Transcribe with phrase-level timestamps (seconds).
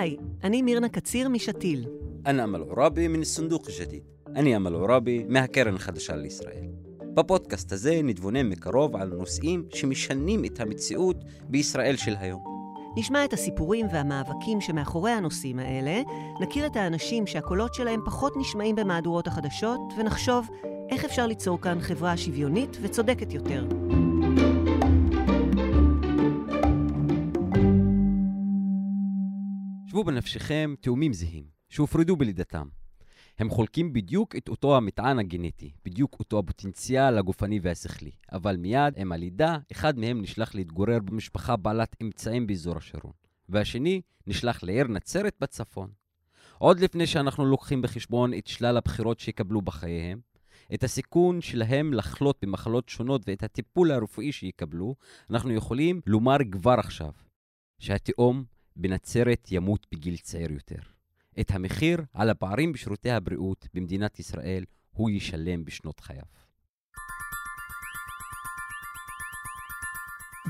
[0.00, 1.86] היי, אני מירנה קציר משתיל.
[2.26, 4.00] אני אמל עוראבי מן הסונדוק השתיל.
[4.36, 6.64] אני אמל עוראבי מהקרן החדשה לישראל.
[7.14, 11.16] בפודקאסט הזה נתבונן מקרוב על נושאים שמשנים את המציאות
[11.48, 12.42] בישראל של היום.
[12.96, 16.02] נשמע את הסיפורים והמאבקים שמאחורי הנושאים האלה,
[16.40, 20.48] נכיר את האנשים שהקולות שלהם פחות נשמעים במהדורות החדשות, ונחשוב
[20.90, 23.66] איך אפשר ליצור כאן חברה שוויונית וצודקת יותר.
[30.00, 32.68] שוו בנפשכם תאומים זהים, שהופרדו בלידתם.
[33.38, 39.12] הם חולקים בדיוק את אותו המטען הגנטי, בדיוק אותו הפוטנציאל הגופני והשכלי, אבל מיד עם
[39.12, 43.12] הלידה, אחד מהם נשלח להתגורר במשפחה בעלת אמצעים באזור השרון,
[43.48, 45.90] והשני נשלח לעיר נצרת בצפון.
[46.58, 50.20] עוד לפני שאנחנו לוקחים בחשבון את שלל הבחירות שיקבלו בחייהם,
[50.74, 54.94] את הסיכון שלהם לחלות במחלות שונות ואת הטיפול הרפואי שיקבלו,
[55.30, 57.12] אנחנו יכולים לומר כבר עכשיו
[57.78, 58.44] שהתאום
[58.76, 60.80] בנצרת ימות בגיל צעיר יותר.
[61.40, 66.22] את המחיר על הפערים בשירותי הבריאות במדינת ישראל הוא ישלם בשנות חייו.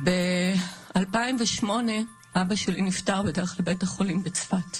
[0.04, 1.66] ב-2008
[2.34, 4.78] אבא שלי נפטר בדרך לבית החולים בצפת.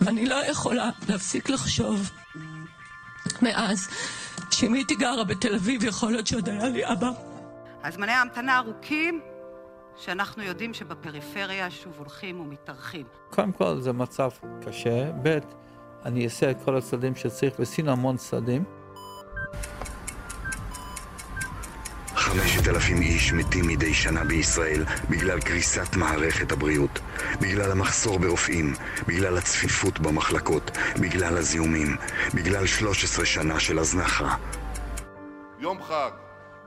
[0.00, 2.10] ואני לא יכולה להפסיק לחשוב
[3.42, 3.88] מאז
[4.50, 7.10] שאם הייתי גרה בתל אביב, יכול להיות שעוד היה לי אבא.
[7.84, 9.20] הזמני ההמתנה ארוכים,
[9.98, 13.06] שאנחנו יודעים שבפריפריה שוב הולכים ומתארכים.
[13.30, 14.30] קודם כל זה מצב
[14.66, 15.38] קשה, ב',
[16.04, 18.64] אני אעשה את כל הצעדים שצריך, ועשינו המון צעדים.
[22.14, 27.00] חמשת אלפים איש מתים מדי שנה בישראל בגלל קריסת מערכת הבריאות,
[27.40, 28.74] בגלל המחסור ברופאים,
[29.06, 31.96] בגלל הצפיפות במחלקות, בגלל הזיהומים,
[32.34, 34.36] בגלל 13 שנה של הזנחה.
[35.58, 36.10] יום חג,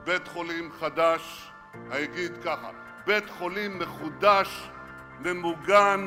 [0.04, 1.52] בית חולים חדש,
[1.90, 2.70] אגיד ככה,
[3.06, 4.68] בית חולים מחודש,
[5.24, 6.00] ממוגן,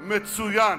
[0.00, 0.78] מצוין.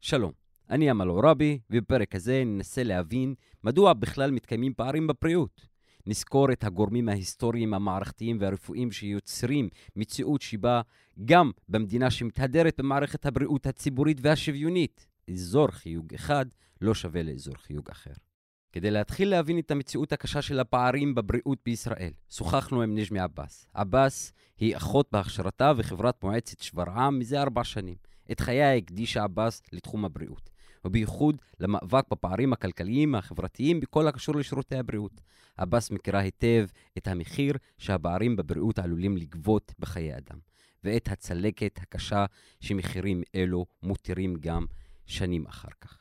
[0.00, 0.32] שלום,
[0.70, 5.66] אני אמל עוראבי, ובפרק הזה ננסה להבין מדוע בכלל מתקיימים פערים בבריאות.
[6.06, 10.80] נזכור את הגורמים ההיסטוריים, המערכתיים והרפואיים שיוצרים מציאות שבה
[11.24, 16.46] גם במדינה שמתהדרת במערכת הבריאות הציבורית והשוויונית, אזור חיוג אחד
[16.80, 18.29] לא שווה לאזור חיוג אחר.
[18.72, 23.66] כדי להתחיל להבין את המציאות הקשה של הפערים בבריאות בישראל, שוחחנו עם נג'מי עבאס.
[23.74, 27.96] עבאס היא אחות בהכשרתה וחברת מועצת שברעם מזה ארבע שנים.
[28.32, 30.50] את חייה הקדישה עבאס לתחום הבריאות,
[30.84, 35.20] ובייחוד למאבק בפערים הכלכליים החברתיים בכל הקשור לשירותי הבריאות.
[35.56, 36.66] עבאס מכירה היטב
[36.98, 40.38] את המחיר שהפערים בבריאות עלולים לגבות בחיי אדם,
[40.84, 42.26] ואת הצלקת הקשה
[42.60, 44.66] שמחירים אלו מותירים גם
[45.06, 45.99] שנים אחר כך.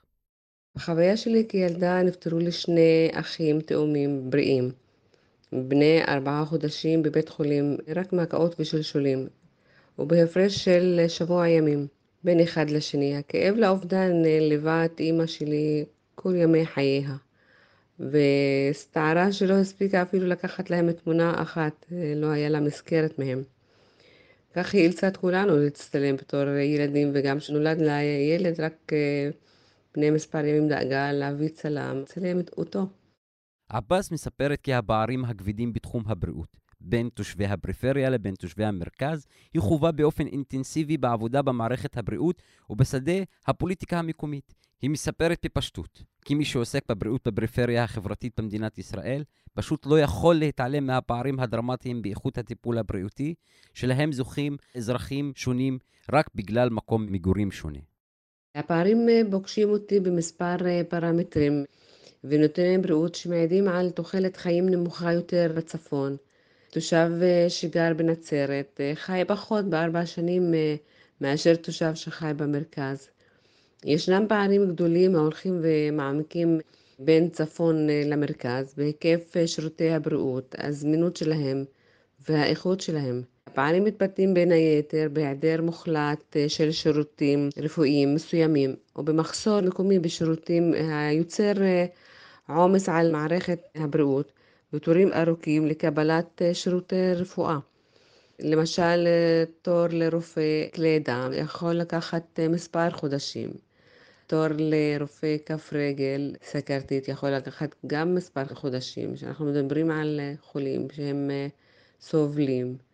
[0.79, 4.71] בחוויה שלי כילדה נפטרו לי שני אחים תאומים בריאים,
[5.53, 9.27] בני ארבעה חודשים בבית חולים רק מהקאות ושלשולים,
[9.99, 11.87] ובהפרש של שבוע ימים,
[12.23, 13.17] בין אחד לשני.
[13.17, 15.85] הכאב לאובדן ליווה את אימא שלי
[16.15, 17.15] כל ימי חייה,
[17.99, 21.85] והסתערה שלא הספיקה אפילו לקחת להם תמונה אחת,
[22.15, 23.43] לא היה לה מזכרת מהם.
[24.55, 28.91] כך היא אילצה את כולנו להצטלם בתור ילדים, וגם כשנולד לה ילד רק
[29.91, 32.87] לפני מספר ימים דאגה להביא צלם, צלם אותו.
[33.69, 39.91] עבאס מספרת כי הפערים הכבדים בתחום הבריאות בין תושבי הפריפריה לבין תושבי המרכז היא חובה
[39.91, 43.13] באופן אינטנסיבי בעבודה במערכת הבריאות ובשדה
[43.47, 44.53] הפוליטיקה המקומית.
[44.81, 49.23] היא מספרת בפשטות כי מי שעוסק בבריאות בפריפריה החברתית במדינת ישראל
[49.53, 53.33] פשוט לא יכול להתעלם מהפערים הדרמטיים באיכות הטיפול הבריאותי
[53.73, 55.79] שלהם זוכים אזרחים שונים
[56.11, 57.88] רק בגלל מקום מגורים שונה.
[58.55, 60.55] הפערים פוגשים אותי במספר
[60.89, 61.65] פרמטרים
[62.23, 66.17] ונתוני בריאות שמעידים על תוחלת חיים נמוכה יותר בצפון.
[66.69, 67.09] תושב
[67.49, 70.53] שגר בנצרת חי פחות בארבע שנים
[71.21, 73.09] מאשר תושב שחי במרכז.
[73.85, 76.59] ישנם פערים גדולים ההולכים ומעמיקים
[76.99, 81.65] בין צפון למרכז בהיקף שירותי הבריאות, הזמינות שלהם
[82.29, 83.21] והאיכות שלהם.
[83.51, 91.53] הפערים מתבטאים בין היתר בהיעדר מוחלט של שירותים רפואיים מסוימים או במחסור מקומי בשירותים היוצר
[92.47, 94.31] עומס על מערכת הבריאות
[94.73, 97.57] ותורים ארוכים לקבלת שירותי רפואה.
[98.39, 99.07] למשל,
[99.61, 103.49] תור לרופא כלי דם יכול לקחת מספר חודשים.
[104.27, 111.31] תור לרופא כף רגל סכרתית יכול לקחת גם מספר חודשים, שאנחנו מדברים על חולים שהם
[112.01, 112.88] סובלים,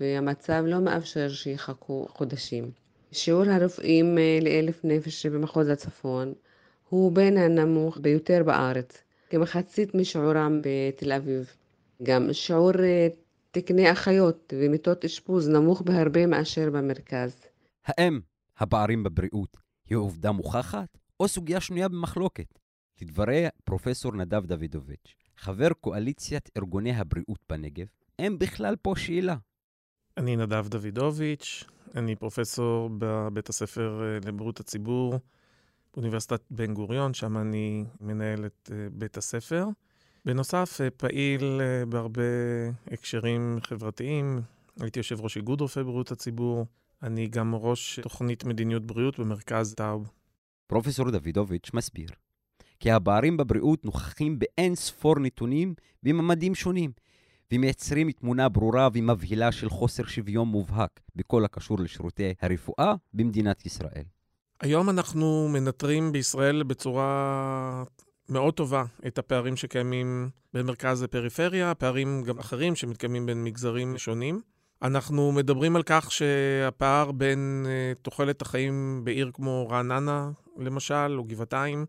[0.00, 2.70] והמצב לא מאפשר שיחכו חודשים.
[3.12, 6.32] שיעור הרופאים לאלף נפש במחוז הצפון
[6.88, 11.56] הוא בין הנמוך ביותר בארץ, כמחצית משיעורם בתל אביב.
[12.02, 12.72] גם שיעור
[13.50, 17.40] תקני אחיות ומיטות אשפוז נמוך בהרבה מאשר במרכז.
[17.86, 18.20] האם
[18.58, 19.56] הפערים בבריאות
[19.88, 22.58] היא עובדה מוכחת או סוגיה שנויה במחלוקת?
[23.02, 27.86] לדברי פרופסור נדב דוידוביץ', חבר קואליציית ארגוני הבריאות בנגב,
[28.18, 29.36] אין בכלל פה שאלה.
[30.20, 31.64] אני נדב דוידוביץ',
[31.96, 35.14] אני פרופסור בבית הספר אה, לבריאות הציבור
[35.94, 39.66] באוניברסיטת בן גוריון, שם אני מנהל את אה, בית הספר.
[40.24, 42.22] בנוסף, אה, פעיל בהרבה
[42.92, 44.40] הקשרים חברתיים.
[44.80, 46.66] הייתי יושב ראש איגוד רופאי בריאות הציבור.
[47.02, 50.10] אני גם ראש תוכנית מדיניות בריאות במרכז טאוב.
[50.66, 52.08] פרופסור דוידוביץ' מסביר
[52.80, 56.92] כי הפערים בבריאות נוכחים באין ספור נתונים בממדים שונים,
[57.52, 64.04] ומייצרים תמונה ברורה ומבהילה של חוסר שוויון מובהק בכל הקשור לשירותי הרפואה במדינת ישראל.
[64.60, 67.84] היום אנחנו מנטרים בישראל בצורה
[68.28, 74.40] מאוד טובה את הפערים שקיימים בין מרכז לפריפריה, פערים גם אחרים שמתקיימים בין מגזרים שונים.
[74.82, 81.86] אנחנו מדברים על כך שהפער בין uh, תוחלת החיים בעיר כמו רעננה, למשל, או גבעתיים,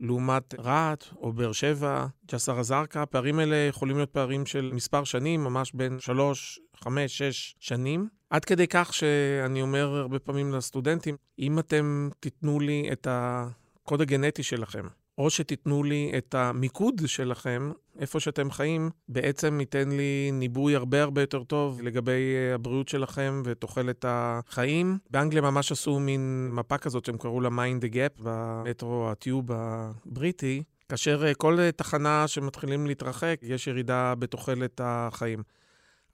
[0.00, 5.44] לעומת רהט או באר שבע, ג'סר א-זרקא, הפערים האלה יכולים להיות פערים של מספר שנים,
[5.44, 8.08] ממש בין שלוש, חמש, שש שנים.
[8.30, 14.42] עד כדי כך שאני אומר הרבה פעמים לסטודנטים, אם אתם תיתנו לי את הקוד הגנטי
[14.42, 14.86] שלכם,
[15.20, 21.20] או שתיתנו לי את המיקוד שלכם, איפה שאתם חיים, בעצם ייתן לי ניבוי הרבה הרבה
[21.20, 24.98] יותר טוב לגבי אה, הבריאות שלכם ותוחלת החיים.
[25.10, 30.62] באנגליה ממש עשו מין מפה כזאת שהם קראו לה Mind the Gap במטרו הטיוב הבריטי,
[30.88, 35.42] כאשר אה, כל אה, תחנה שמתחילים להתרחק, יש ירידה בתוחלת החיים.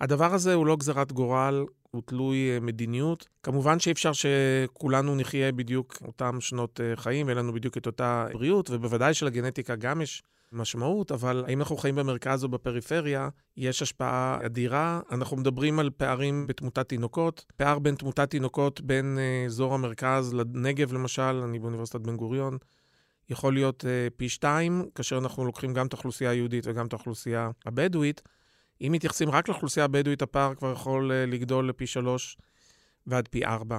[0.01, 1.65] הדבר הזה הוא לא גזרת גורל,
[1.97, 3.29] הוא תלוי אה, מדיניות.
[3.43, 8.27] כמובן שאי אפשר שכולנו נחיה בדיוק אותם שנות אה, חיים, ואין לנו בדיוק את אותה
[8.33, 10.23] בריאות, ובוודאי שלגנטיקה גם יש
[10.53, 15.01] משמעות, אבל האם אנחנו חיים במרכז או בפריפריה, יש השפעה אדירה.
[15.11, 20.93] אנחנו מדברים על פערים בתמותת תינוקות, פער בין תמותת תינוקות בין אה, אזור המרכז לנגב,
[20.93, 22.59] למשל, אני באוניברסיטת בן גוריון,
[23.29, 23.85] יכול להיות
[24.17, 28.23] פי שתיים, כאשר אנחנו לוקחים גם את האוכלוסייה היהודית וגם את האוכלוסייה הבדואית.
[28.81, 32.37] אם מתייחסים רק לאוכלוסייה הבדואית, הפער כבר יכול אה, לגדול לפי שלוש
[33.07, 33.79] ועד פי ארבע.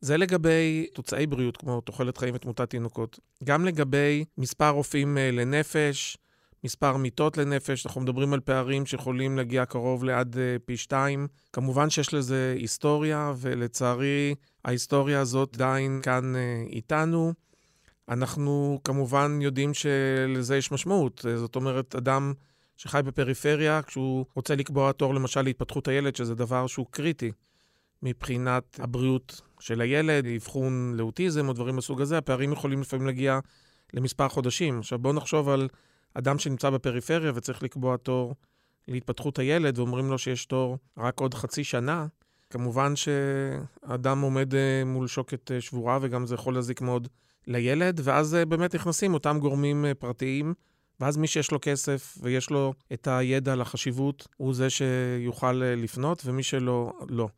[0.00, 3.18] זה לגבי תוצאי בריאות, כמו תוחלת חיים ותמותת תינוקות.
[3.44, 6.18] גם לגבי מספר רופאים אה, לנפש,
[6.64, 11.26] מספר מיטות לנפש, אנחנו מדברים על פערים שיכולים להגיע קרוב לעד אה, פי שתיים.
[11.52, 14.34] כמובן שיש לזה היסטוריה, ולצערי
[14.64, 16.32] ההיסטוריה הזאת עדיין כאן
[16.70, 17.32] איתנו.
[18.08, 21.24] אנחנו כמובן יודעים שלזה יש משמעות.
[21.36, 22.32] זאת אומרת, אדם
[22.78, 27.32] שחי בפריפריה, כשהוא רוצה לקבוע תור למשל להתפתחות הילד, שזה דבר שהוא קריטי
[28.02, 33.38] מבחינת הבריאות של הילד, אבחון לאוטיזם או דברים מסוג הזה, הפערים יכולים לפעמים להגיע
[33.94, 34.78] למספר חודשים.
[34.78, 35.68] עכשיו בואו נחשוב על
[36.14, 38.34] אדם שנמצא בפריפריה וצריך לקבוע תור
[38.88, 42.06] להתפתחות הילד, ואומרים לו שיש תור רק עוד חצי שנה.
[42.50, 47.08] כמובן שאדם עומד אה, מול שוקת אה, שבורה, וגם זה יכול להזיק מאוד
[47.46, 50.54] לילד, ואז אה, באמת נכנסים אותם גורמים פרטיים
[51.00, 55.74] ואז מי שיש לו כסף ויש לו את הידע על החשיבות, הוא זה שיוכל אה,
[55.74, 57.28] לפנות, ומי שלא, לא.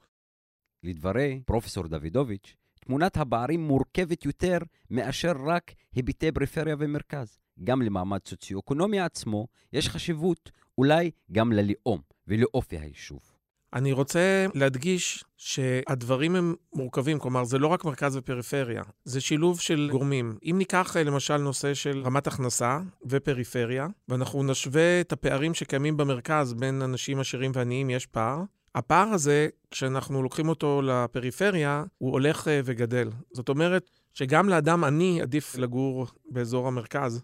[0.83, 4.59] לדברי פרופסור דוידוביץ', תמונת הפערים מורכבת יותר
[4.91, 7.39] מאשר רק היבטי פריפריה ומרכז.
[7.65, 13.30] גם למעמד סוציו-אקונומי עצמו יש חשיבות, אולי גם ללאום ולאופי היישוב.
[13.75, 19.89] אני רוצה להדגיש שהדברים הם מורכבים, כלומר, זה לא רק מרכז ופריפריה, זה שילוב של
[19.93, 20.39] גורמים.
[20.45, 26.55] אם ניקח אה, למשל נושא של רמת הכנסה ופריפריה, ואנחנו נשווה את הפערים שקיימים במרכז
[26.55, 28.43] בין אנשים עשירים ועניים, יש פער.
[28.75, 33.11] הפער הזה, כשאנחנו לוקחים אותו לפריפריה, הוא הולך אה, וגדל.
[33.33, 37.23] זאת אומרת שגם לאדם עני עדיף לגור באזור המרכז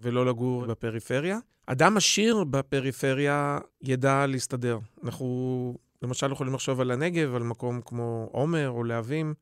[0.00, 1.38] ולא לגור בפריפריה.
[1.66, 4.78] אדם עשיר בפריפריה ידע להסתדר.
[5.04, 9.34] אנחנו למשל יכולים לחשוב על הנגב, על מקום כמו עומר או להבים,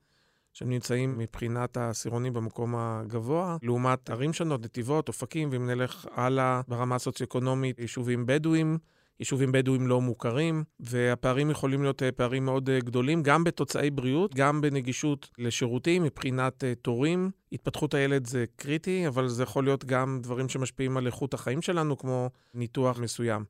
[0.52, 6.94] שהם נמצאים מבחינת העשירונים במקום הגבוה, לעומת ערים שונות, נתיבות, אופקים, ואם נלך הלאה ברמה
[6.94, 8.78] הסוציו-אקונומית, יישובים בדואים.
[9.20, 14.34] יישובים בדואים לא מוכרים, והפערים יכולים להיות אה, פערים מאוד אה, גדולים, גם בתוצאי בריאות,
[14.34, 17.30] גם בנגישות לשירותים, מבחינת אה, תורים.
[17.52, 21.98] התפתחות הילד זה קריטי, אבל זה יכול להיות גם דברים שמשפיעים על איכות החיים שלנו,
[21.98, 23.44] כמו ניתוח מסוים.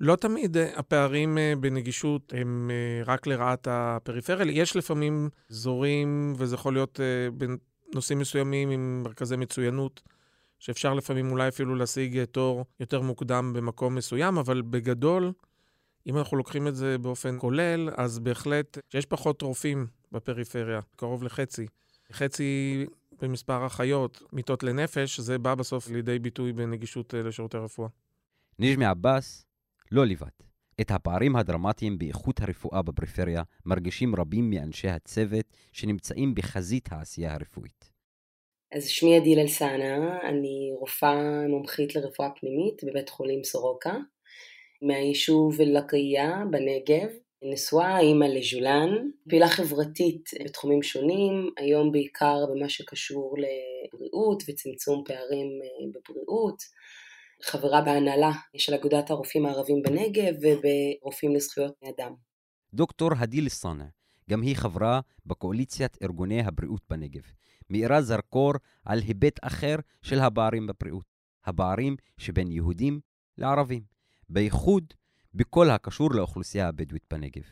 [0.00, 2.70] לא תמיד הפערים בנגישות הם
[3.06, 7.00] רק לרעת הפריפריה, יש לפעמים אזורים, וזה יכול להיות
[7.92, 10.02] בנושאים מסוימים עם מרכזי מצוינות.
[10.66, 15.32] שאפשר לפעמים אולי אפילו להשיג תור יותר מוקדם במקום מסוים, אבל בגדול,
[16.06, 21.66] אם אנחנו לוקחים את זה באופן כולל, אז בהחלט יש פחות רופאים בפריפריה, קרוב לחצי.
[22.12, 22.86] חצי
[23.22, 27.88] במספר אחיות, מיטות לנפש, זה בא בסוף לידי ביטוי בנגישות אה, לשירותי רפואה.
[28.58, 29.46] נג'מי עבאס
[29.92, 30.26] לא לבד.
[30.80, 37.95] את הפערים הדרמטיים באיכות הרפואה בפריפריה מרגישים רבים מאנשי הצוות שנמצאים בחזית העשייה הרפואית.
[38.72, 43.94] אז שמי עדיל אלסאנה, אני רופאה מומחית לרפואה פנימית בבית חולים סורוקה,
[44.82, 47.08] מהיישוב לקיה בנגב,
[47.42, 48.88] נשואה, אימא לז'ולן,
[49.28, 56.62] פעילה חברתית בתחומים שונים, היום בעיקר במה שקשור לבריאות וצמצום פערים אה, בבריאות,
[57.42, 62.14] חברה בהנהלה של אגודת הרופאים הערבים בנגב וברופאים לזכויות אדם.
[62.74, 63.86] דוקטור הדיל סאנע,
[64.30, 67.22] גם היא חברה בקואליציית ארגוני הבריאות בנגב,
[67.70, 68.52] מאירה זרקור
[68.84, 71.04] על היבט אחר של הפערים בבריאות,
[71.44, 73.00] הפערים שבין יהודים
[73.38, 73.82] לערבים,
[74.28, 74.84] בייחוד
[75.34, 77.42] בכל הקשור לאוכלוסייה הבדואית בנגב.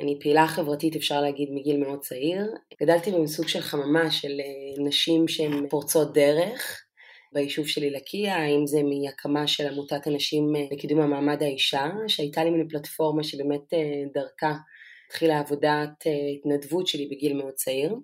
[0.00, 2.46] אני פעילה חברתית, אפשר להגיד, מגיל מאוד צעיר.
[2.82, 6.82] גדלתי בסוג של חממה של אה, נשים שהן פורצות דרך
[7.32, 12.50] ביישוב שלי לקיה, אם זה מהקמה של עמותת הנשים אה, לקידום המעמד האישה, שהייתה לי
[12.50, 14.56] מין פלטפורמה שבאמת אה, דרכה
[15.06, 16.04] התחילה עבודת
[16.38, 17.94] התנדבות שלי בגיל מאוד צעיר.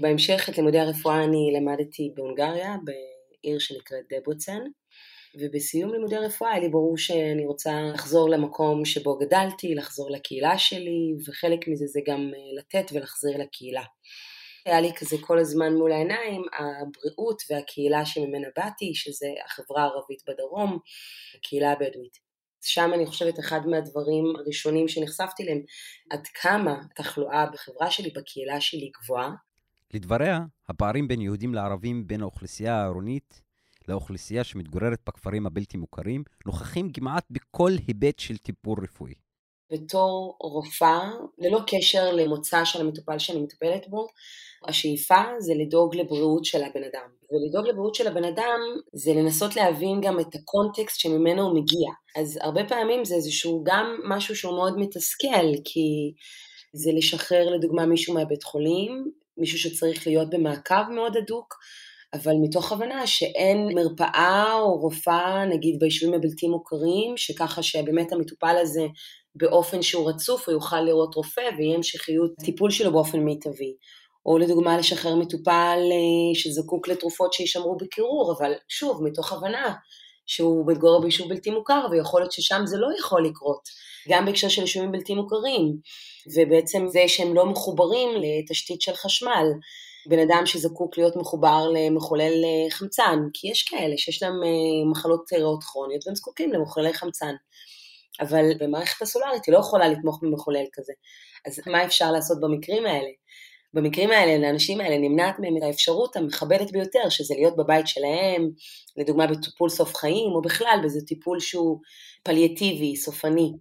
[0.00, 4.60] בהמשך את לימודי הרפואה אני למדתי בהונגריה, בעיר שנקראת דבוצן.
[5.34, 11.14] ובסיום לימודי הרפואה היה לי ברור שאני רוצה לחזור למקום שבו גדלתי, לחזור לקהילה שלי,
[11.28, 13.82] וחלק מזה זה גם אה, לתת ולהחזיר לקהילה.
[14.66, 20.78] היה לי כזה כל הזמן מול העיניים, הבריאות והקהילה שממנה באתי, שזה החברה הערבית בדרום,
[21.38, 22.18] הקהילה הבדואית.
[22.62, 25.62] שם אני חושבת אחד מהדברים הראשונים שנחשפתי להם,
[26.10, 29.47] עד כמה התחלואה בחברה שלי, בקהילה שלי גבוהה.
[29.94, 33.42] לדבריה, הפערים בין יהודים לערבים בין האוכלוסייה העירונית
[33.88, 39.14] לאוכלוסייה שמתגוררת בכפרים הבלתי מוכרים, נוכחים כמעט בכל היבט של טיפול רפואי.
[39.72, 44.06] בתור רופאה, ללא קשר למוצא של המטופל שאני מטפלת בו,
[44.68, 47.08] השאיפה זה לדאוג לבריאות של הבן אדם.
[47.32, 48.60] ולדאוג לבריאות של הבן אדם
[48.92, 51.90] זה לנסות להבין גם את הקונטקסט שממנו הוא מגיע.
[52.16, 56.12] אז הרבה פעמים זה איזשהו גם משהו שהוא מאוד מתסכל, כי
[56.72, 61.54] זה לשחרר לדוגמה מישהו מהבית חולים, מישהו שצריך להיות במעקב מאוד הדוק,
[62.14, 68.86] אבל מתוך הבנה שאין מרפאה או רופאה, נגיד ביישובים הבלתי מוכרים, שככה שבאמת המטופל הזה
[69.34, 73.74] באופן שהוא רצוף, הוא יוכל לראות רופא ויהיה המשכיות טיפול שלו באופן מיטבי.
[74.26, 79.74] או לדוגמה לשחרר מטופל אה, שזקוק לתרופות שישמרו בקירור, אבל שוב, מתוך הבנה
[80.26, 83.60] שהוא מתגורר ביישוב בלתי מוכר, ויכול להיות ששם זה לא יכול לקרות,
[84.08, 85.76] גם בהקשר של יישובים בלתי מוכרים,
[86.34, 89.46] ובעצם זה שהם לא מחוברים לתשתית של חשמל,
[90.06, 95.32] בן אדם שזקוק להיות מחובר למחולל אה, חמצן, כי יש כאלה שיש להם אה, מחלות
[95.32, 97.34] ריאות כרוניות והם זקוקים למחוללי חמצן.
[98.20, 100.92] אבל במערכת הסולארית היא לא יכולה לתמוך במחולל כזה.
[101.46, 103.08] אז מה אפשר לעשות במקרים האלה?
[103.74, 108.50] במקרים האלה, לאנשים האלה נמנעת מהם את האפשרות המכבדת ביותר, שזה להיות בבית שלהם,
[108.96, 111.80] לדוגמה בטיפול סוף חיים, או בכלל באיזה טיפול שהוא
[112.22, 113.52] פליאטיבי, סופני.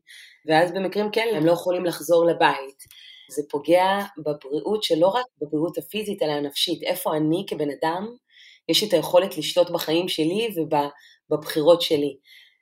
[0.48, 2.84] ואז במקרים כאלה הם לא יכולים לחזור לבית.
[3.32, 8.08] זה פוגע בבריאות שלא רק בבריאות הפיזית אלא הנפשית, איפה אני כבן אדם
[8.70, 12.18] יש את היכולת לשלוט בחיים שלי ובבחירות שלי.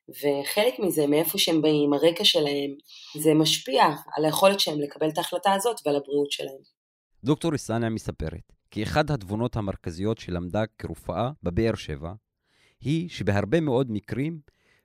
[0.10, 2.76] וחלק מזה, מאיפה שהם באים, הרקע שלהם,
[3.18, 3.84] זה משפיע
[4.16, 6.62] על היכולת שלהם לקבל את ההחלטה הזאת ועל הבריאות שלהם.
[7.24, 12.14] דוקטור איסניה מספרת כי אחת התבונות המרכזיות שלמדה כרופאה בבאר שבע
[12.82, 14.40] היא שבהרבה מאוד מקרים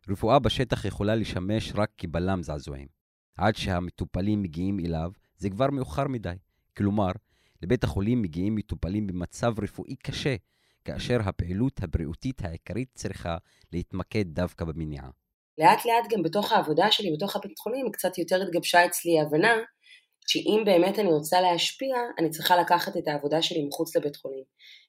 [0.09, 2.89] רפואה בשטח יכולה לשמש רק כבלם זעזועים.
[3.39, 6.35] עד שהמטופלים מגיעים אליו, זה כבר מאוחר מדי.
[6.77, 7.11] כלומר,
[7.63, 10.37] לבית החולים מגיעים מטופלים במצב רפואי קשה,
[10.85, 13.37] כאשר הפעילות הבריאותית העיקרית צריכה
[13.73, 15.11] להתמקד דווקא במניעה.
[15.59, 19.57] לאט לאט גם בתוך העבודה שלי, בתוך הבית חולים, קצת יותר התגבשה אצלי הבנה
[20.27, 24.45] שאם באמת אני רוצה להשפיע, אני צריכה לקחת את העבודה שלי מחוץ לבית חולים.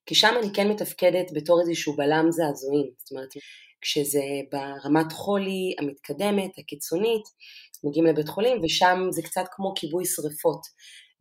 [0.05, 2.91] כי שם אני כן מתפקדת בתור איזשהו בלם זעזועים.
[2.97, 3.29] זאת אומרת,
[3.81, 4.21] כשזה
[4.51, 7.23] ברמת חולי המתקדמת, הקיצונית,
[7.83, 10.61] מגיעים לבית חולים ושם זה קצת כמו כיבוי שריפות.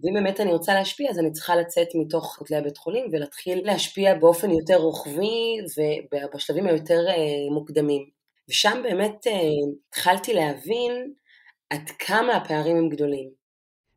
[0.03, 4.15] ואם באמת אני רוצה להשפיע אז אני צריכה לצאת מתוך כותלי הבית חולים ולהתחיל להשפיע
[4.15, 5.57] באופן יותר רוחבי
[6.23, 7.15] ובשלבים היותר אה,
[7.55, 8.11] מוקדמים.
[8.49, 9.41] ושם באמת אה,
[9.89, 11.13] התחלתי להבין
[11.71, 13.31] עד כמה הפערים הם גדולים.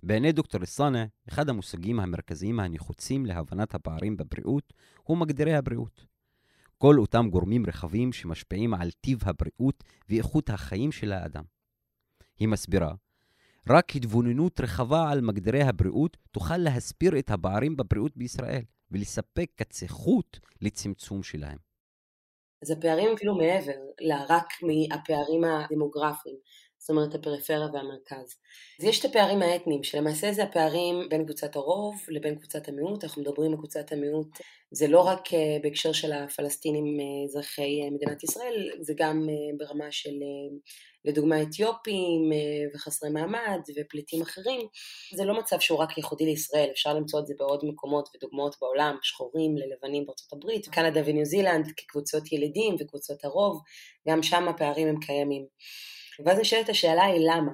[0.03, 6.12] בעיני דוקטור סאנה, אחד המושגים המרכזיים הנחוצים להבנת הפערים בבריאות הוא מגדירי הבריאות.
[6.83, 11.43] כל אותם גורמים רחבים שמשפיעים על טיב הבריאות ואיכות החיים של האדם.
[12.39, 12.93] היא מסבירה,
[13.69, 18.61] רק התבוננות רחבה על מגדירי הבריאות תוכל להסביר את הפערים בבריאות בישראל
[18.91, 21.57] ולספק קצה חוט לצמצום שלהם.
[22.61, 26.35] אז הפערים אפילו מעבר לרק מהפערים הדמוגרפיים.
[26.83, 28.35] זאת אומרת הפריפריה והמרכז.
[28.79, 33.21] אז יש את הפערים האתניים, שלמעשה זה הפערים בין קבוצת הרוב לבין קבוצת המיעוט, אנחנו
[33.21, 34.27] מדברים על קבוצת המיעוט,
[34.71, 39.91] זה לא רק אה, בהקשר של הפלסטינים אה, אזרחי אה, מדינת ישראל, זה גם ברמה
[39.91, 40.11] של
[41.05, 42.31] לדוגמה אתיופים
[42.75, 44.61] וחסרי מעמד ופליטים אחרים,
[45.15, 48.97] זה לא מצב שהוא רק ייחודי לישראל, אפשר למצוא את זה בעוד מקומות ודוגמאות בעולם,
[49.01, 53.61] שחורים ללבנים בארצות הברית, קנדה וניו זילנד כקבוצות ילידים וקבוצות הרוב,
[54.09, 55.45] גם שם הפערים הם קיימים.
[56.25, 57.51] ואז נשאלת השאלה היא למה?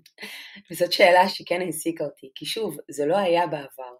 [0.70, 3.92] וזאת שאלה שכן העסיקה אותי, כי שוב, זה לא היה בעבר.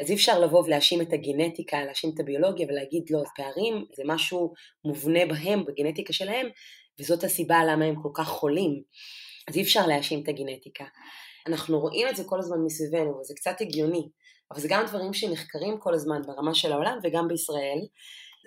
[0.00, 4.52] אז אי אפשר לבוא ולהאשים את הגנטיקה, להאשים את הביולוגיה ולהגיד לא, פערים זה משהו
[4.84, 6.46] מובנה בהם, בגנטיקה שלהם,
[7.00, 8.82] וזאת הסיבה למה הם כל כך חולים.
[9.48, 10.84] אז אי אפשר להאשים את הגנטיקה.
[11.46, 14.08] אנחנו רואים את זה כל הזמן מסביבנו, וזה קצת הגיוני,
[14.50, 17.78] אבל זה גם דברים שנחקרים כל הזמן ברמה של העולם וגם בישראל,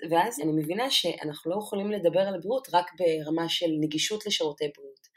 [0.10, 5.08] ואז אני מבינה שאנחנו לא יכולים לדבר על הבריאות רק ברמה של נגישות לשירותי בריאות,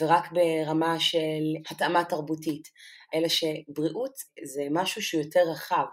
[0.00, 2.68] ורק ברמה של התאמה תרבותית,
[3.14, 5.84] אלא שבריאות זה משהו שהוא יותר רחב,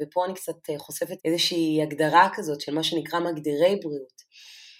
[0.00, 4.22] ופה אני קצת חושפת איזושהי הגדרה כזאת של מה שנקרא מגדירי בריאות.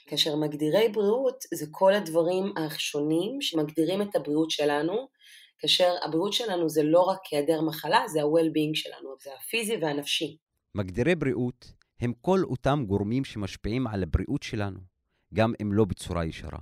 [0.07, 5.09] כאשר מגדירי בריאות זה כל הדברים השונים שמגדירים את הבריאות שלנו,
[5.59, 10.37] כאשר הבריאות שלנו זה לא רק היעדר מחלה, זה ה-well-being שלנו, זה הפיזי והנפשי.
[10.75, 14.81] מגדירי בריאות הם כל אותם גורמים שמשפיעים על הבריאות שלנו,
[15.35, 16.59] גם אם לא בצורה ישרה.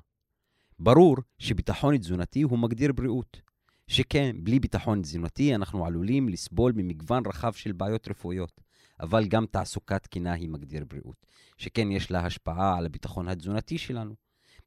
[0.78, 3.40] ברור שביטחון תזונתי הוא מגדיר בריאות,
[3.86, 8.60] שכן, בלי ביטחון תזונתי אנחנו עלולים לסבול ממגוון רחב של בעיות רפואיות,
[9.00, 11.26] אבל גם תעסוקה תקינה היא מגדיר בריאות,
[11.58, 14.14] שכן יש לה השפעה על הביטחון התזונתי שלנו.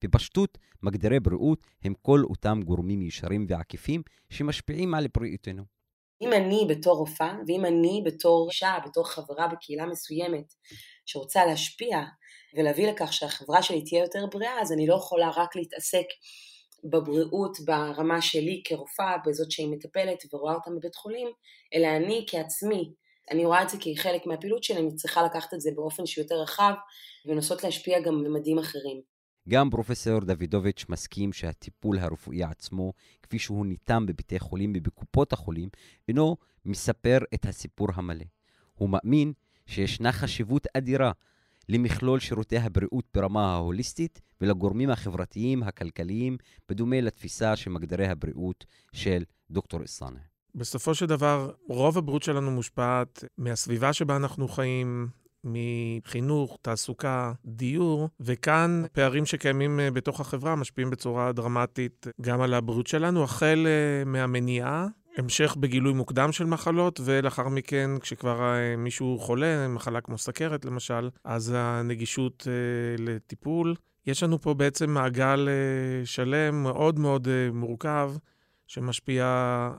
[0.03, 5.74] בפשטות, מגדירי בריאות הם כל אותם גורמים ישרים ועקיפים שמשפיעים על בריאותנו.
[6.21, 10.53] אם אני בתור רופאה, ואם אני בתור אישה, בתור חברה בקהילה מסוימת
[11.05, 11.99] שרוצה להשפיע
[12.55, 16.05] ולהביא לכך שהחברה שלי תהיה יותר בריאה, אז אני לא יכולה רק להתעסק
[16.83, 21.27] בבריאות ברמה שלי כרופאה, בזאת שהיא מטפלת ורואה אותם בבית חולים,
[21.73, 22.93] אלא אני כעצמי,
[23.31, 26.35] אני רואה את זה כחלק מהפעילות שלי, אני צריכה לקחת את זה באופן שהוא יותר
[26.35, 26.73] רחב
[27.25, 29.14] ולנסות להשפיע גם בממדים אחרים.
[29.49, 35.69] גם פרופסור דוידוביץ' מסכים שהטיפול הרפואי עצמו, כפי שהוא ניתן בבתי חולים ובקופות החולים,
[36.07, 38.25] אינו מספר את הסיפור המלא.
[38.73, 39.33] הוא מאמין
[39.65, 41.11] שישנה חשיבות אדירה
[41.69, 46.37] למכלול שירותי הבריאות ברמה ההוליסטית ולגורמים החברתיים הכלכליים,
[46.69, 50.19] בדומה לתפיסה של מגדרי הבריאות של דוקטור איסאנה.
[50.55, 55.07] בסופו של דבר, רוב הבריאות שלנו מושפעת מהסביבה שבה אנחנו חיים,
[55.45, 62.87] מחינוך, תעסוקה, דיור, וכאן פערים שקיימים אה, בתוך החברה משפיעים בצורה דרמטית גם על הבריאות
[62.87, 64.87] שלנו, החל אה, מהמניעה.
[65.17, 71.09] המשך בגילוי מוקדם של מחלות, ולאחר מכן, כשכבר אה, מישהו חולה, מחלה כמו סכרת למשל,
[71.23, 72.47] אז הנגישות
[72.97, 73.75] לטיפול.
[74.07, 75.49] יש לנו פה בעצם מעגל
[76.05, 78.11] שלם מאוד מאוד מורכב,
[78.67, 79.25] שמשפיע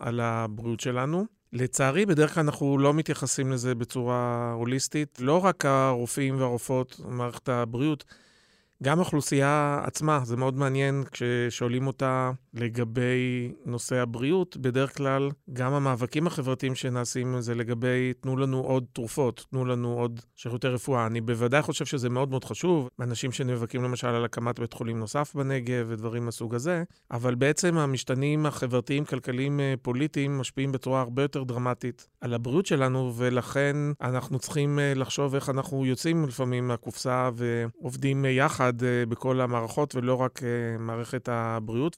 [0.01, 1.36] על הבריאות שלנו.
[1.53, 5.19] לצערי, בדרך כלל אנחנו לא מתייחסים לזה בצורה הוליסטית.
[5.21, 8.05] לא רק הרופאים והרופאות במערכת הבריאות,
[8.83, 16.27] גם האוכלוסייה עצמה, זה מאוד מעניין כששואלים אותה לגבי נושא הבריאות, בדרך כלל גם המאבקים
[16.27, 21.07] החברתיים שנעשים זה לגבי תנו לנו עוד תרופות, תנו לנו עוד שירותי רפואה.
[21.07, 25.35] אני בוודאי חושב שזה מאוד מאוד חשוב, אנשים שנאבקים למשל על הקמת בית חולים נוסף
[25.35, 31.43] בנגב ודברים מהסוג הזה, אבל בעצם המשתנים החברתיים, כלכליים, אה, פוליטיים משפיעים בצורה הרבה יותר
[31.43, 38.25] דרמטית על הבריאות שלנו, ולכן אנחנו צריכים אה, לחשוב איך אנחנו יוצאים לפעמים מהקופסה ועובדים
[38.25, 38.73] אה, יחד.
[39.09, 40.41] בכל המערכות ולא רק
[40.79, 41.97] מערכת הבריאות.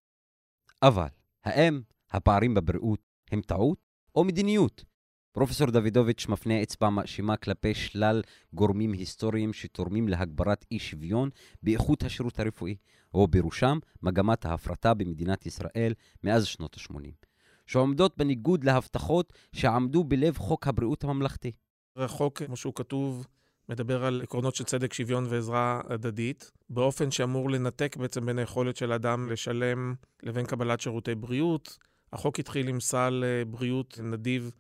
[0.83, 1.09] אבל
[1.45, 3.79] האם הפערים בבריאות הם טעות
[4.15, 4.85] או מדיניות?
[5.33, 11.31] פרופסור דוידוביץ' מפנה אצבע מאשימה כלפי שלל גורמים היסטוריים שתורמים להגברת אי שוויון
[11.63, 12.77] באיכות השירות הרפואי,
[13.15, 17.27] או בראשם מגמת ההפרטה במדינת ישראל מאז שנות ה-80,
[17.67, 21.53] שעומדות בניגוד להבטחות שעמדו בלב חוק הבריאות הממלכתי.
[21.97, 23.27] החוק, כמו שהוא כתוב,
[23.69, 28.93] מדבר על עקרונות של צדק, שוויון ועזרה הדדית, באופן שאמור לנתק בעצם בין היכולת של
[28.93, 31.79] אדם לשלם לבין קבלת שירותי בריאות.
[32.13, 34.51] החוק התחיל עם סל אה, בריאות נדיב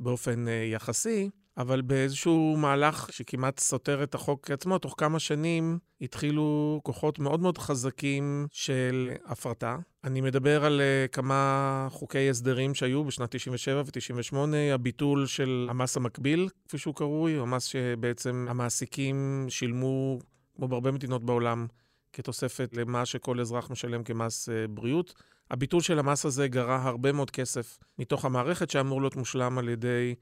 [0.00, 6.80] באופן אה, יחסי, אבל באיזשהו מהלך שכמעט סותר את החוק עצמו, תוך כמה שנים התחילו
[6.82, 9.76] כוחות מאוד מאוד חזקים של הפרטה.
[10.04, 14.36] אני מדבר על uh, כמה חוקי הסדרים שהיו בשנת 97 ו-98,
[14.74, 20.18] הביטול של המס המקביל, כפי שהוא קרוי, המס שבעצם המעסיקים שילמו,
[20.56, 21.66] כמו בהרבה מדינות בעולם,
[22.12, 25.14] כתוספת למה שכל אזרח משלם כמס uh, בריאות.
[25.50, 30.14] הביטול של המס הזה גרע הרבה מאוד כסף מתוך המערכת שאמור להיות מושלם על ידי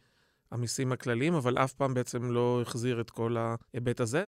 [0.50, 4.24] המיסים הכלליים, אבל אף פעם בעצם לא החזיר את כל ההיבט הזה.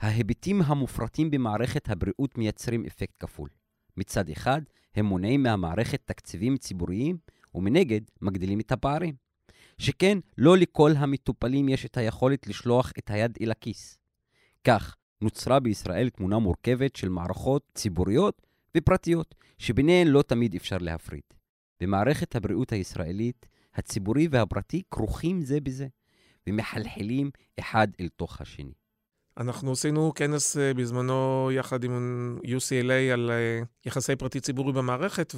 [0.00, 3.48] ההיבטים המופרטים במערכת הבריאות מייצרים אפקט כפול.
[3.96, 4.62] מצד אחד,
[4.94, 7.18] הם מונעים מהמערכת תקציבים ציבוריים,
[7.54, 9.14] ומנגד, מגדילים את הפערים.
[9.78, 13.98] שכן, לא לכל המטופלים יש את היכולת לשלוח את היד אל הכיס.
[14.64, 21.22] כך, נוצרה בישראל תמונה מורכבת של מערכות ציבוריות ופרטיות, שביניהן לא תמיד אפשר להפריד.
[21.80, 23.46] במערכת הבריאות הישראלית,
[23.78, 25.86] הציבורי והפרטי כרוכים זה בזה,
[26.46, 28.72] ומחלחלים אחד אל תוך השני.
[29.38, 35.34] אנחנו עשינו כנס אה, בזמנו יחד עם UCLA על אה, יחסי פרטי-ציבורי במערכת,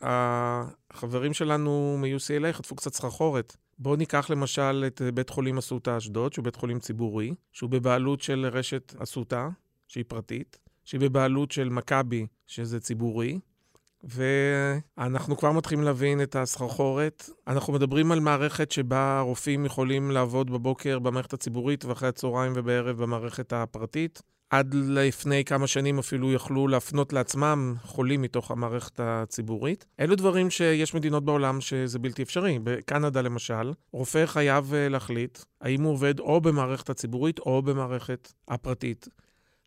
[0.00, 3.56] והחברים שלנו מ-UCLA חטפו קצת סחרחורת.
[3.78, 8.46] בואו ניקח למשל את בית חולים אסותא אשדוד, שהוא בית חולים ציבורי, שהוא בבעלות של
[8.52, 9.48] רשת אסותא,
[9.88, 13.38] שהיא פרטית, שהיא בבעלות של מכבי, שזה ציבורי,
[14.04, 17.30] ואנחנו כבר מתחילים להבין את הסחרחורת.
[17.46, 23.52] אנחנו מדברים על מערכת שבה רופאים יכולים לעבוד בבוקר במערכת הציבורית ואחרי הצהריים ובערב במערכת
[23.52, 24.22] הפרטית.
[24.50, 29.86] עד לפני כמה שנים אפילו יכלו להפנות לעצמם חולים מתוך המערכת הציבורית.
[30.00, 32.58] אלו דברים שיש מדינות בעולם שזה בלתי אפשרי.
[32.62, 39.08] בקנדה למשל, רופא חייב אה, להחליט האם הוא עובד או במערכת הציבורית או במערכת הפרטית.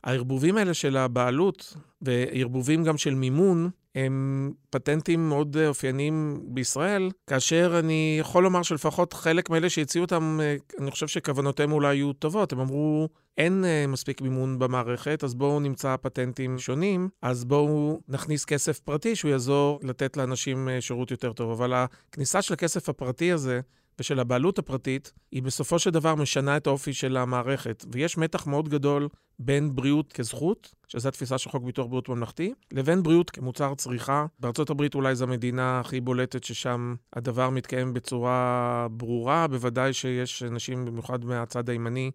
[0.03, 8.17] הערבובים האלה של הבעלות וערבובים גם של מימון, הם פטנטים מאוד אופייניים בישראל, כאשר אני
[8.19, 10.39] יכול לומר שלפחות חלק מאלה שהציעו אותם,
[10.79, 12.53] אני חושב שכוונותיהם אולי היו טובות.
[12.53, 18.45] הם אמרו, אין אה, מספיק מימון במערכת, אז בואו נמצא פטנטים שונים, אז בואו נכניס
[18.45, 21.51] כסף פרטי שהוא יעזור לתת לאנשים אה, שירות יותר טוב.
[21.51, 23.61] אבל הכניסה של הכסף הפרטי הזה,
[23.99, 27.85] ושל הבעלות הפרטית, היא בסופו של דבר משנה את האופי של המערכת.
[27.91, 33.03] ויש מתח מאוד גדול בין בריאות כזכות, שזו התפיסה של חוק ביטוח בריאות ממלכתי, לבין
[33.03, 34.25] בריאות כמוצר צריכה.
[34.39, 39.47] בארצות הברית אולי זו המדינה הכי בולטת ששם הדבר מתקיים בצורה ברורה.
[39.47, 42.11] בוודאי שיש אנשים, במיוחד מהצד הימני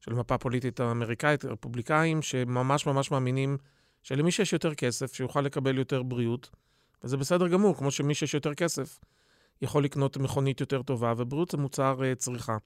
[0.00, 3.56] של המפה הפוליטית האמריקאית, רפובליקאים, שממש ממש מאמינים
[4.02, 6.50] שלמי שיש יותר כסף, שיוכל לקבל יותר בריאות.
[7.04, 8.98] וזה בסדר גמור, כמו שמי שיש יותר כסף
[9.62, 12.56] יכול לקנות מכונית יותר טובה, ובריאות זה מוצר uh, צריכה.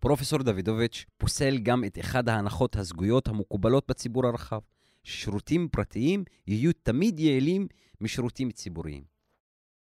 [0.00, 4.60] פרופסור דוידוביץ' פוסל גם את אחד ההנחות הסגויות המקובלות בציבור הרחב,
[5.02, 7.66] ששירותים פרטיים יהיו תמיד יעילים
[8.00, 9.02] משירותים ציבוריים.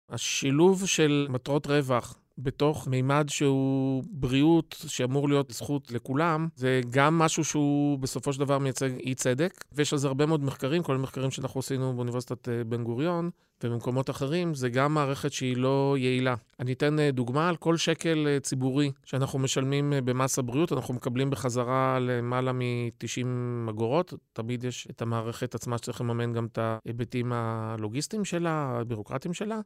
[0.09, 7.43] השילוב של מטרות רווח בתוך מימד שהוא בריאות, שאמור להיות זכות לכולם, זה גם משהו
[7.43, 11.31] שהוא בסופו של דבר מייצג אי צדק, ויש על זה הרבה מאוד מחקרים, כל המחקרים
[11.31, 13.29] שאנחנו עשינו באוניברסיטת אה, בן גוריון
[13.63, 16.35] ובמקומות אחרים, זה גם מערכת שהיא לא יעילה.
[16.59, 21.29] אני אתן אה, דוגמה על כל שקל אה, ציבורי שאנחנו משלמים במס הבריאות, אנחנו מקבלים
[21.29, 24.13] בחזרה למעלה מ-90 אגורות.
[24.33, 29.59] תמיד יש את המערכת עצמה שצריך לממן גם את ההיבטים הלוגיסטיים שלה, הבירוקרטיים שלה.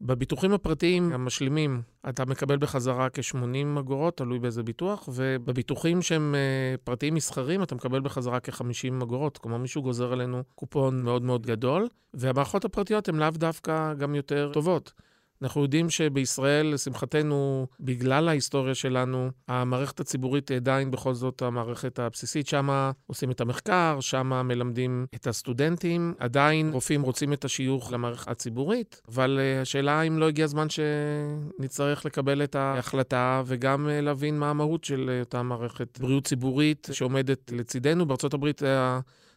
[0.00, 7.14] בביטוחים הפרטיים המשלימים, אתה מקבל בחזרה כ-80 אגורות, תלוי באיזה ביטוח, ובביטוחים שהם uh, פרטיים
[7.14, 9.38] מסחרים, אתה מקבל בחזרה כ-50 אגורות.
[9.38, 14.50] כלומר, מישהו גוזר עלינו קופון מאוד מאוד גדול, והמערכות הפרטיות הן לאו דווקא גם יותר
[14.52, 14.92] טובות.
[15.42, 22.46] אנחנו יודעים שבישראל, לשמחתנו, בגלל ההיסטוריה שלנו, המערכת הציבורית היא עדיין בכל זאת המערכת הבסיסית.
[22.46, 26.14] שם עושים את המחקר, שם מלמדים את הסטודנטים.
[26.18, 32.06] עדיין רופאים רוצים את השיוך למערכת הציבורית, אבל אה, השאלה אם לא הגיע הזמן שנצטרך
[32.06, 37.52] לקבל את ההחלטה וגם אה, להבין מה המהות של אה, אותה מערכת בריאות ציבורית שעומדת
[37.52, 38.06] לצידנו.
[38.06, 38.62] בארצות הברית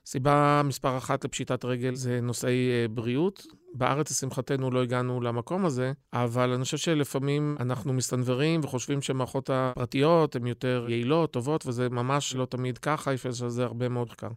[0.05, 3.45] סיבה מספר אחת לפשיטת רגל זה נושאי אה, בריאות.
[3.73, 10.35] בארץ, לשמחתנו, לא הגענו למקום הזה, אבל אני חושב שלפעמים אנחנו מסתנוורים וחושבים שהמערכות הפרטיות
[10.35, 14.27] הן יותר יעילות, טובות, וזה ממש לא תמיד ככה, יש לזה הרבה מאוד מחקר.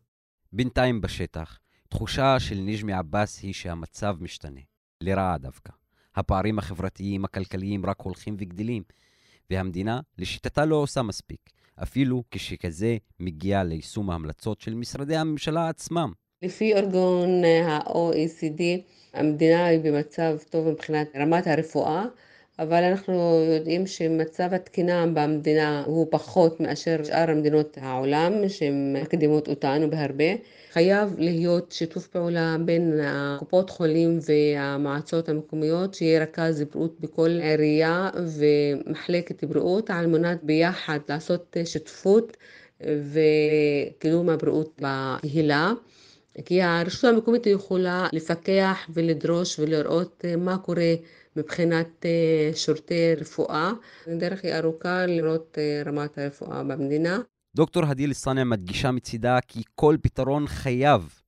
[0.52, 4.60] בינתיים בשטח, תחושה של ניג'מי עבאס היא שהמצב משתנה,
[5.00, 5.72] לרעה דווקא.
[6.16, 8.82] הפערים החברתיים, הכלכליים רק הולכים וגדלים,
[9.50, 11.50] והמדינה, לשיטתה, לא עושה מספיק.
[11.82, 16.12] אפילו כשכזה מגיע ליישום ההמלצות של משרדי הממשלה עצמם.
[16.42, 18.62] לפי ארגון ה-OECD,
[19.14, 22.04] המדינה היא במצב טוב מבחינת רמת הרפואה,
[22.58, 30.24] אבל אנחנו יודעים שמצב התקינה במדינה הוא פחות מאשר שאר המדינות העולם שמקדימות אותנו בהרבה.
[30.72, 33.00] חייב להיות שיתוף פעולה בין
[33.38, 41.56] קופות חולים והמועצות המקומיות, שיהיה רכז בריאות בכל עירייה ומחלקת בריאות על מנת ביחד לעשות
[41.64, 42.36] שותפות
[42.80, 45.72] וקידום הבריאות בקהילה.
[46.44, 50.94] כי הרשות המקומית יכולה לפקח ולדרוש ולראות מה קורה
[51.36, 52.06] מבחינת
[52.54, 53.72] שירותי רפואה.
[54.06, 57.18] הדרך היא ארוכה לראות רמת הרפואה במדינה.
[57.56, 61.20] דוקטור הדיל סאנע מדגישה מצידה כי כל פתרון חייב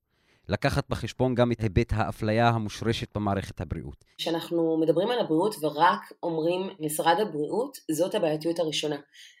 [0.49, 4.05] לקחת בחשבון גם את היבט האפליה המושרשת במערכת הבריאות.
[4.17, 8.95] כשאנחנו מדברים על הבריאות ורק אומרים משרד הבריאות, זאת הבעייתיות הראשונה.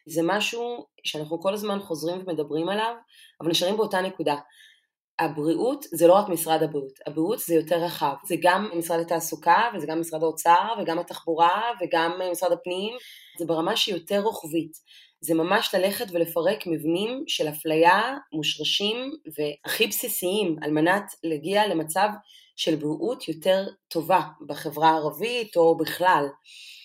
[0.05, 2.95] זה משהו שאנחנו כל הזמן חוזרים ומדברים עליו,
[3.41, 4.35] אבל נשארים באותה נקודה.
[5.19, 9.87] הבריאות זה לא רק משרד הבריאות, הבריאות זה יותר רחב, זה גם משרד התעסוקה וזה
[9.87, 12.97] גם משרד האוצר וגם התחבורה וגם משרד הפנים,
[13.39, 14.71] זה ברמה שהיא יותר רוחבית.
[15.21, 22.09] זה ממש ללכת ולפרק מבנים של אפליה מושרשים והכי בסיסיים על מנת להגיע למצב
[22.55, 26.25] של בריאות יותר טובה בחברה הערבית או בכלל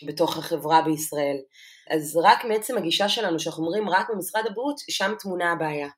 [0.06, 1.36] בתוך החברה בישראל.
[1.90, 5.88] אז רק מעצם הגישה שלנו שאנחנו אומרים רק במשרד הבריאות, שם טמונה הבעיה.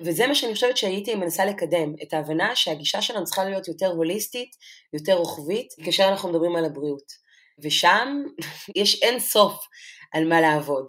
[0.00, 4.50] וזה מה שאני חושבת שהייתי מנסה לקדם, את ההבנה שהגישה שלנו צריכה להיות יותר הוליסטית,
[4.92, 7.24] יותר רוחבית, כאשר אנחנו מדברים על הבריאות.
[7.62, 8.22] ושם
[8.80, 9.66] יש אין סוף
[10.12, 10.86] על מה לעבוד.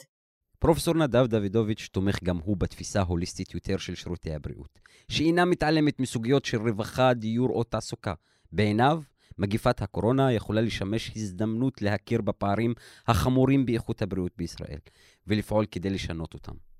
[0.59, 4.79] פרופסור נדב דוידוביץ' תומך גם הוא בתפיסה הוליסטית יותר של שירותי הבריאות,
[5.11, 8.13] שאינה מתעלמת מסוגיות של רווחה, דיור או תעסוקה.
[8.51, 8.99] בעיניו,
[9.37, 12.73] מגיפת הקורונה יכולה לשמש הזדמנות להכיר בפערים
[13.07, 14.79] החמורים באיכות הבריאות בישראל,
[15.27, 16.74] ולפעול כדי לשנות אותם.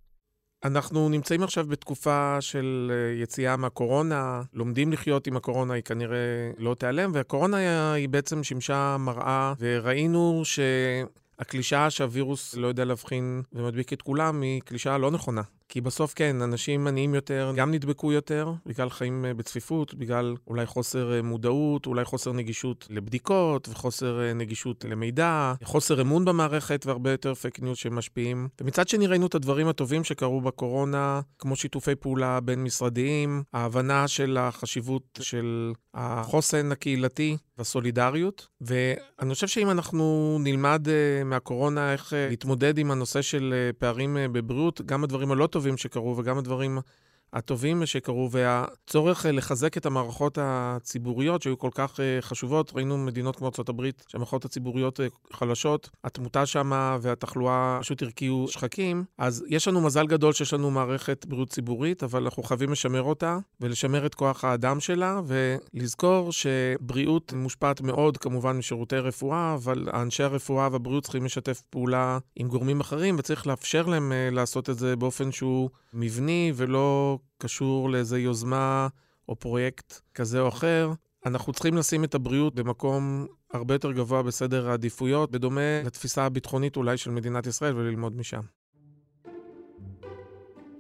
[0.66, 6.76] אנחנו נמצאים עכשיו בתקופה של אה, יציאה מהקורונה, לומדים לחיות עם הקורונה, היא כנראה לא
[6.76, 10.60] תיעלם, והקורונה היא בעצם שימשה מראה, וראינו ש...
[11.40, 15.42] הקלישאה שהווירוס לא יודע להבחין ומדביק את כולם היא קלישאה לא נכונה.
[15.70, 20.66] כי בסוף כן, אנשים עניים יותר גם נדבקו יותר, בגלל חיים אה, בצפיפות, בגלל אולי
[20.66, 27.12] חוסר אה, מודעות, אולי חוסר נגישות לבדיקות וחוסר אה, נגישות למידע, חוסר אמון במערכת והרבה
[27.12, 28.48] יותר fake news שמשפיעים.
[28.62, 34.38] ומצד שני ראינו את הדברים הטובים שקרו בקורונה, כמו שיתופי פעולה בין משרדיים, ההבנה של
[34.38, 38.48] החשיבות של החוסן הקהילתי והסולידריות.
[38.62, 40.88] ואני חושב שאם אנחנו נלמד
[41.26, 46.78] מהקורונה איך להתמודד עם הנושא של פערים בבריאות, גם הדברים הלא הטובים שקרו וגם הדברים
[47.36, 52.72] הטובים שקרו, והצורך אה, לחזק את המערכות הציבוריות שהיו כל כך אה, חשובות.
[52.76, 59.04] ראינו מדינות כמו ארה"ב שהמערכות הציבוריות אה, חלשות, התמותה שם והתחלואה פשוט הרקיעו שחקים.
[59.18, 63.38] אז יש לנו מזל גדול שיש לנו מערכת בריאות ציבורית, אבל אנחנו חייבים לשמר אותה
[63.62, 70.68] ולשמר את כוח האדם שלה, ולזכור שבריאות מושפעת מאוד כמובן משירותי רפואה, אבל אנשי הרפואה
[70.72, 75.70] והבריאות צריכים לשתף פעולה עם גורמים אחרים, וצריך לאפשר להם לעשות את זה באופן שהוא
[75.94, 78.88] מבני ולא קשור לאיזו יוזמה
[79.30, 80.92] או פרויקט כזה או אחר.
[81.26, 86.98] אנחנו צריכים לשים את הבריאות במקום הרבה יותר גבוה בסדר העדיפויות, בדומה לתפיסה הביטחונית אולי
[86.98, 88.42] של מדינת ישראל וללמוד משם.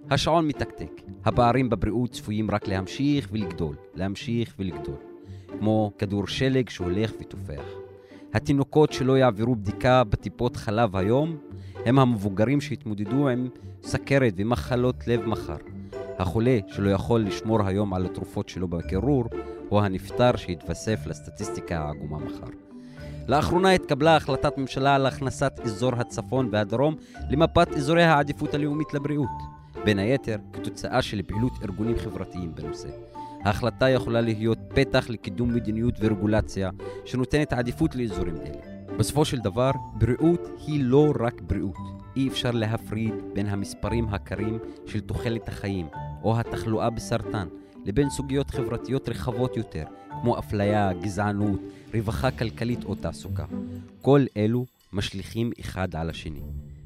[0.09, 1.01] השעון מתקתק.
[1.25, 4.97] הפערים בבריאות צפויים רק להמשיך ולגדול, להמשיך ולגדול.
[5.59, 7.65] כמו כדור שלג שהולך ותופח.
[8.33, 11.37] התינוקות שלא יעברו בדיקה בטיפות חלב היום,
[11.85, 13.49] הם המבוגרים שהתמודדו עם
[13.83, 15.57] סכרת ומחלות לב מחר.
[16.19, 19.25] החולה שלא יכול לשמור היום על התרופות שלו בקירור,
[19.69, 22.47] הוא הנפטר שהתווסף לסטטיסטיקה העגומה מחר.
[23.27, 26.95] לאחרונה התקבלה החלטת ממשלה על הכנסת אזור הצפון והדרום
[27.29, 29.29] למפת אזורי העדיפות הלאומית לבריאות,
[29.85, 32.89] בין היתר כתוצאה של פעילות ארגונים חברתיים בנושא.
[33.43, 36.69] ההחלטה יכולה להיות פתח לקידום מדיניות ורגולציה
[37.05, 38.97] שנותנת עדיפות לאזורים אלה.
[38.97, 42.04] בסופו של דבר, בריאות היא לא רק בריאות.
[42.15, 45.87] אי אפשר להפריד בין המספרים הקרים של תוחלת החיים
[46.23, 47.47] או התחלואה בסרטן
[47.85, 49.83] לבין סוגיות חברתיות רחבות יותר,
[50.21, 51.59] כמו אפליה, גזענות,
[51.93, 53.45] רווחה כלכלית או תעסוקה.
[54.01, 56.41] כל אלו משליכים אחד על השני.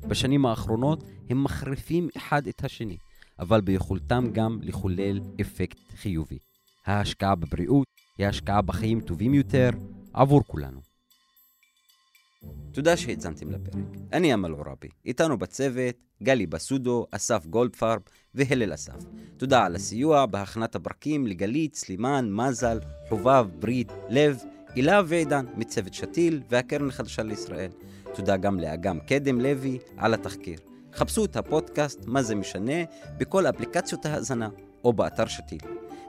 [0.07, 2.97] בשנים האחרונות הם מחריפים אחד את השני,
[3.39, 6.37] אבל ביכולתם גם לחולל אפקט חיובי.
[6.85, 7.87] ההשקעה בבריאות
[8.17, 9.69] היא השקעה בחיים טובים יותר
[10.13, 10.88] עבור כולנו.
[12.71, 13.83] תודה שהאזנתם לפרק.
[14.13, 17.99] אני אמל עורבי, איתנו בצוות גלי בסודו, אסף גולדפרב
[18.35, 18.97] והלל אסף.
[19.37, 22.79] תודה על הסיוע בהכנת הפרקים לגלית, סלימאן, מזל,
[23.09, 24.39] חובב, ברית, לב,
[24.75, 27.71] הילה ועידן מצוות שתיל והקרן החדשה לישראל.
[28.13, 30.59] תודה גם לאגם קדם לוי על התחקיר.
[30.93, 32.83] חפשו את הפודקאסט מה זה משנה
[33.17, 34.49] בכל אפליקציות ההאזנה
[34.83, 35.59] או באתר שתיל.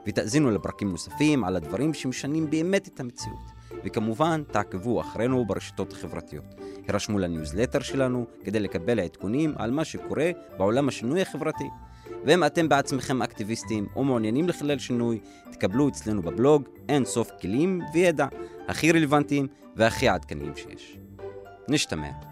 [0.07, 3.60] ותאזינו לפרקים נוספים על הדברים שמשנים באמת את המציאות.
[3.85, 6.55] וכמובן, תעקבו אחרינו ברשתות החברתיות.
[6.89, 11.69] הרשמו לניוזלטר שלנו כדי לקבל עדכונים על מה שקורה בעולם השינוי החברתי.
[12.25, 15.21] ואם אתם בעצמכם אקטיביסטים או מעוניינים לחולל שינוי,
[15.53, 18.27] תקבלו אצלנו בבלוג אין סוף כלים וידע
[18.69, 20.99] הכי רלוונטיים והכי עדכניים שיש.
[21.69, 22.30] נשתמע.